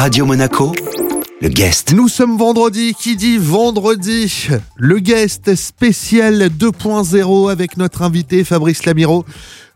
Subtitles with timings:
[0.00, 0.72] Radio Monaco,
[1.42, 1.92] le guest.
[1.92, 9.26] Nous sommes vendredi, qui dit vendredi Le guest spécial 2.0 avec notre invité Fabrice Lamiro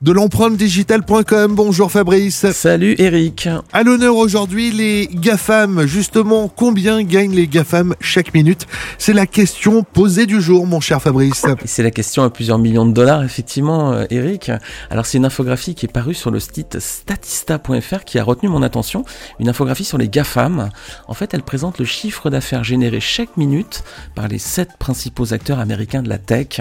[0.05, 1.55] de l'empreinte digitale.com.
[1.55, 2.53] Bonjour Fabrice.
[2.53, 3.49] Salut Eric.
[3.73, 5.87] À l'honneur aujourd'hui, les GAFAM.
[5.87, 8.67] Justement, combien gagnent les GAFAM chaque minute?
[8.99, 11.47] C'est la question posée du jour, mon cher Fabrice.
[11.65, 14.51] C'est la question à plusieurs millions de dollars, effectivement, euh, Eric.
[14.91, 18.63] Alors, c'est une infographie qui est parue sur le site statista.fr qui a retenu mon
[18.63, 19.07] attention.
[19.41, 20.69] Une infographie sur les GAFAM.
[21.09, 23.83] En fait, elle présente le chiffre d'affaires généré chaque minute
[24.15, 26.61] par les sept principaux acteurs américains de la tech,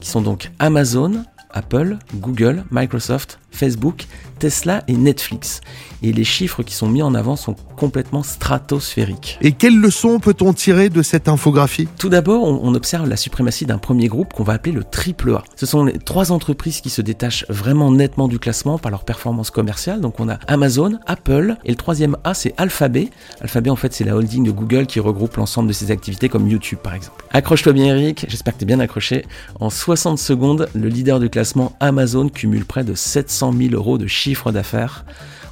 [0.00, 4.06] qui sont donc Amazon, Apple, Google, Microsoft, Facebook,
[4.38, 5.60] Tesla et Netflix.
[6.02, 9.38] Et les chiffres qui sont mis en avant sont complètement stratosphériques.
[9.40, 11.86] Et quelles leçons peut-on tirer de cette infographie?
[11.96, 15.44] Tout d'abord, on observe la suprématie d'un premier groupe qu'on va appeler le triple A.
[15.54, 19.50] Ce sont les trois entreprises qui se détachent vraiment nettement du classement par leur performance
[19.50, 20.00] commerciale.
[20.00, 23.10] Donc on a Amazon, Apple et le troisième A c'est Alphabet.
[23.40, 26.48] Alphabet en fait c'est la holding de Google qui regroupe l'ensemble de ses activités comme
[26.48, 27.24] YouTube par exemple.
[27.30, 29.24] Accroche-toi bien Eric, j'espère que tu es bien accroché.
[29.60, 34.06] En 60 secondes, le leader du classement Amazon cumule près de 700 000 euros de
[34.06, 35.04] chiffre d'affaires.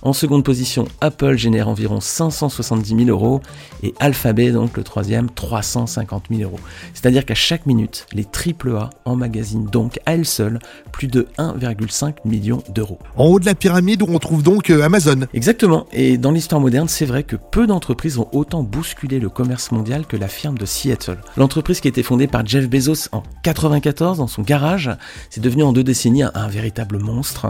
[0.03, 3.43] En seconde position, Apple génère environ 570 000 euros
[3.83, 6.59] et Alphabet, donc le troisième, 350 000 euros.
[6.95, 10.59] C'est-à-dire qu'à chaque minute, les AAA emmagasinent donc à elles seules
[10.91, 12.99] plus de 1,5 million d'euros.
[13.17, 15.21] En haut de la pyramide où on trouve donc euh, Amazon.
[15.35, 15.87] Exactement.
[15.93, 20.07] Et dans l'histoire moderne, c'est vrai que peu d'entreprises ont autant bousculé le commerce mondial
[20.07, 21.19] que la firme de Seattle.
[21.37, 24.91] L'entreprise qui a été fondée par Jeff Bezos en 94 dans son garage,
[25.29, 27.49] c'est devenu en deux décennies un, un véritable monstre.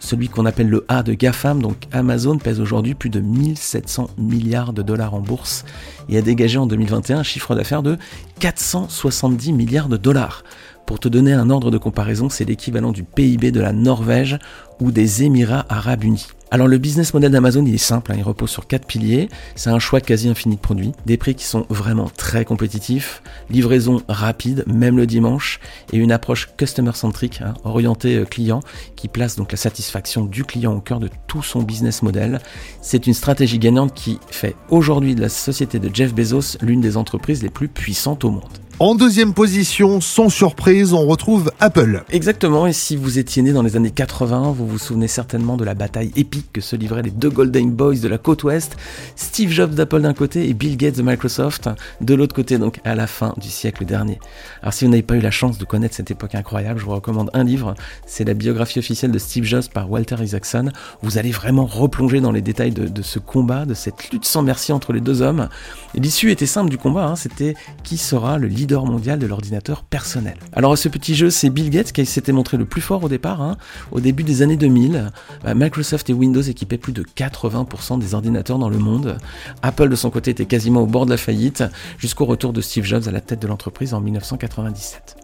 [0.00, 4.72] Celui qu'on appelle le A de GAFAM, donc Amazon pèse aujourd'hui plus de 1700 milliards
[4.72, 5.64] de dollars en bourse
[6.08, 7.98] et a dégagé en 2021 un chiffre d'affaires de
[8.40, 10.44] 470 milliards de dollars.
[10.86, 14.38] Pour te donner un ordre de comparaison, c'est l'équivalent du PIB de la Norvège
[14.80, 16.28] ou des Émirats arabes unis.
[16.52, 19.30] Alors le business model d'Amazon il est simple, hein, il repose sur quatre piliers.
[19.54, 24.02] C'est un choix quasi infini de produits, des prix qui sont vraiment très compétitifs, livraison
[24.06, 25.60] rapide, même le dimanche,
[25.94, 28.60] et une approche customer centric, hein, orientée euh, client,
[28.96, 32.38] qui place donc la satisfaction du client au cœur de tout son business model.
[32.82, 36.98] C'est une stratégie gagnante qui fait aujourd'hui de la société de Jeff Bezos l'une des
[36.98, 38.61] entreprises les plus puissantes au monde.
[38.82, 42.02] En deuxième position, sans surprise, on retrouve Apple.
[42.10, 45.62] Exactement, et si vous étiez né dans les années 80, vous vous souvenez certainement de
[45.62, 48.76] la bataille épique que se livraient les deux Golden Boys de la côte ouest,
[49.14, 52.96] Steve Jobs d'Apple d'un côté et Bill Gates de Microsoft de l'autre côté, donc à
[52.96, 54.18] la fin du siècle dernier.
[54.62, 56.90] Alors si vous n'avez pas eu la chance de connaître cette époque incroyable, je vous
[56.90, 60.72] recommande un livre, c'est la biographie officielle de Steve Jobs par Walter Isaacson.
[61.02, 64.72] Vous allez vraiment replonger dans les détails de, ce combat, de cette lutte sans merci
[64.72, 65.48] entre les deux hommes.
[65.94, 67.54] L'issue était simple du combat, hein, c'était
[67.84, 70.36] qui sera le leader mondial de l'ordinateur personnel.
[70.52, 73.42] Alors ce petit jeu, c'est Bill Gates qui s'était montré le plus fort au départ.
[73.42, 73.56] Hein.
[73.90, 75.10] Au début des années 2000,
[75.44, 79.18] bah, Microsoft et Windows équipaient plus de 80% des ordinateurs dans le monde.
[79.62, 81.64] Apple de son côté était quasiment au bord de la faillite,
[81.98, 85.16] jusqu'au retour de Steve Jobs à la tête de l'entreprise en 1997.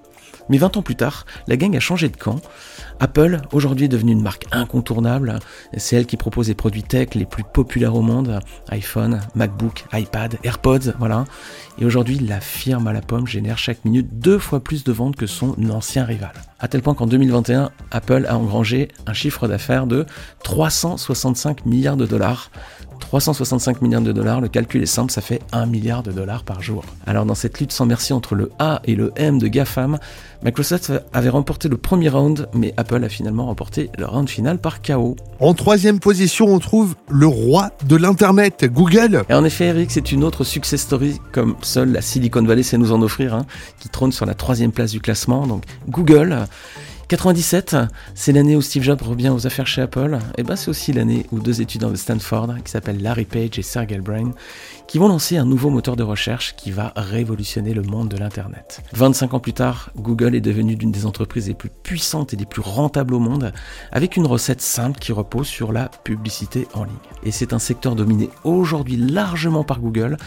[0.49, 2.41] Mais 20 ans plus tard, la gang a changé de camp.
[3.01, 5.39] Apple, aujourd'hui, est devenue une marque incontournable.
[5.77, 8.41] C'est elle qui propose les produits tech les plus populaires au monde.
[8.71, 11.25] iPhone, MacBook, iPad, AirPods, voilà.
[11.79, 15.17] Et aujourd'hui, la firme à la pomme génère chaque minute deux fois plus de ventes
[15.17, 16.33] que son ancien rival.
[16.61, 20.07] À tel point qu'en 2021, Apple a engrangé un chiffre d'affaires de
[20.43, 22.51] 365 milliards de dollars
[22.99, 26.63] 365 milliards de dollars, le calcul est simple, ça fait 1 milliard de dollars par
[26.63, 26.85] jour.
[27.07, 29.99] Alors dans cette lutte sans merci entre le A et le M de GAFAM,
[30.45, 34.83] Microsoft avait remporté le premier round, mais Apple a finalement remporté le round final par
[34.83, 35.17] KO.
[35.41, 39.25] En troisième position, on trouve le roi de l'Internet, Google.
[39.29, 42.79] Et en effet, Eric, c'est une autre success story comme seule la Silicon Valley sait
[42.79, 43.47] nous en offrir, hein,
[43.81, 45.47] qui trône sur la troisième place du classement.
[45.47, 46.47] Donc Google
[47.09, 47.75] 97,
[48.15, 50.19] c'est l'année où Steve Jobs revient aux affaires chez Apple.
[50.37, 53.63] Et ben c'est aussi l'année où deux étudiants de Stanford, qui s'appellent Larry Page et
[53.63, 54.33] Sergey Brin,
[54.87, 58.83] qui vont lancer un nouveau moteur de recherche qui va révolutionner le monde de l'Internet.
[58.93, 62.45] 25 ans plus tard, Google est devenu l'une des entreprises les plus puissantes et les
[62.45, 63.55] plus rentables au monde,
[63.91, 66.95] avec une recette simple qui repose sur la publicité en ligne.
[67.23, 70.19] Et c'est un secteur dominé aujourd'hui largement par Google,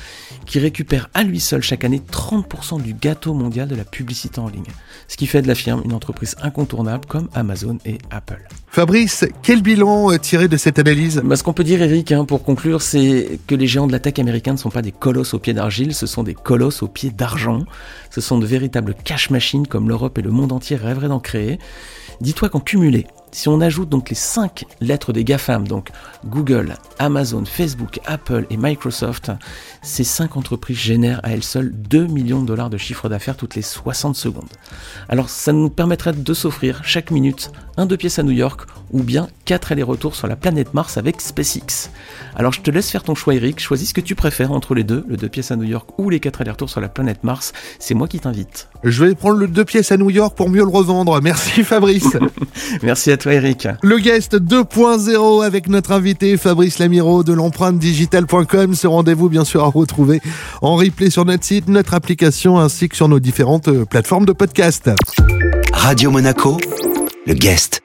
[0.47, 4.47] qui récupère à lui seul chaque année 30% du gâteau mondial de la publicité en
[4.47, 4.63] ligne.
[5.07, 6.70] Ce qui fait de la firme une entreprise incontournable
[7.07, 8.47] comme Amazon et Apple.
[8.67, 11.21] Fabrice, quel bilan euh, tiré de cette analyse?
[11.23, 13.99] Bah, Ce qu'on peut dire, Eric, hein, pour conclure, c'est que les géants de la
[13.99, 16.87] tech américaine ne sont pas des colosses aux pieds d'argile, ce sont des colosses aux
[16.87, 17.63] pieds d'argent.
[18.09, 21.59] Ce sont de véritables cash machines comme l'Europe et le monde entier rêveraient d'en créer.
[22.21, 25.89] Dis-toi qu'en cumulé, Si on ajoute donc les 5 lettres des GAFAM, donc
[26.25, 29.31] Google, Amazon, Facebook, Apple et Microsoft,
[29.81, 33.55] ces 5 entreprises génèrent à elles seules 2 millions de dollars de chiffre d'affaires toutes
[33.55, 34.49] les 60 secondes.
[35.07, 39.01] Alors ça nous permettrait de s'offrir chaque minute un deux pièces à New York ou
[39.01, 41.89] bien 4 allers-retours sur la planète Mars avec SpaceX.
[42.35, 44.83] Alors je te laisse faire ton choix Eric, choisis ce que tu préfères entre les
[44.83, 47.53] deux, le deux pièces à New York ou les 4 allers-retours sur la planète Mars,
[47.79, 48.67] c'est moi qui t'invite.
[48.83, 51.21] Je vais prendre le deux pièces à New York pour mieux le revendre.
[51.21, 52.10] Merci Fabrice.
[52.83, 53.67] Merci à toi Eric.
[53.81, 58.75] Le guest 2.0 avec notre invité Fabrice Lamiro de l'empreinte digitale.com.
[58.75, 60.21] Ce rendez-vous bien sûr à retrouver
[60.61, 64.33] en replay sur notre site, notre application ainsi que sur nos différentes euh, plateformes de
[64.33, 64.89] podcast.
[65.73, 66.57] Radio Monaco,
[67.25, 67.81] le guest.